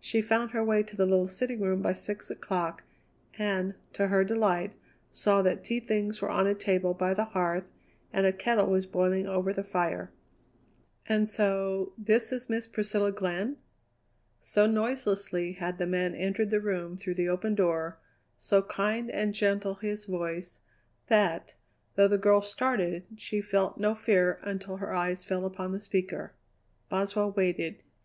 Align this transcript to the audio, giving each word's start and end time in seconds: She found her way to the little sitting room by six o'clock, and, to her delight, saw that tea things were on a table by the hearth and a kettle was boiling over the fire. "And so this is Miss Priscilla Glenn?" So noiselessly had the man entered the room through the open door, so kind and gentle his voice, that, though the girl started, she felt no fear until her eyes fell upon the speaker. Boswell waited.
She 0.00 0.20
found 0.20 0.50
her 0.50 0.64
way 0.64 0.82
to 0.82 0.96
the 0.96 1.04
little 1.06 1.28
sitting 1.28 1.60
room 1.60 1.80
by 1.80 1.92
six 1.92 2.28
o'clock, 2.28 2.82
and, 3.38 3.74
to 3.92 4.08
her 4.08 4.24
delight, 4.24 4.74
saw 5.12 5.42
that 5.42 5.62
tea 5.62 5.78
things 5.78 6.20
were 6.20 6.28
on 6.28 6.48
a 6.48 6.56
table 6.56 6.92
by 6.92 7.14
the 7.14 7.26
hearth 7.26 7.70
and 8.12 8.26
a 8.26 8.32
kettle 8.32 8.66
was 8.66 8.86
boiling 8.86 9.28
over 9.28 9.52
the 9.52 9.62
fire. 9.62 10.10
"And 11.08 11.28
so 11.28 11.92
this 11.96 12.32
is 12.32 12.50
Miss 12.50 12.66
Priscilla 12.66 13.12
Glenn?" 13.12 13.58
So 14.40 14.66
noiselessly 14.66 15.52
had 15.52 15.78
the 15.78 15.86
man 15.86 16.16
entered 16.16 16.50
the 16.50 16.58
room 16.60 16.96
through 16.96 17.14
the 17.14 17.28
open 17.28 17.54
door, 17.54 18.00
so 18.40 18.62
kind 18.62 19.08
and 19.08 19.32
gentle 19.32 19.74
his 19.76 20.04
voice, 20.04 20.58
that, 21.06 21.54
though 21.94 22.08
the 22.08 22.18
girl 22.18 22.42
started, 22.42 23.04
she 23.16 23.40
felt 23.40 23.78
no 23.78 23.94
fear 23.94 24.40
until 24.42 24.78
her 24.78 24.92
eyes 24.92 25.24
fell 25.24 25.44
upon 25.46 25.70
the 25.70 25.78
speaker. 25.78 26.32
Boswell 26.88 27.30
waited. 27.30 27.84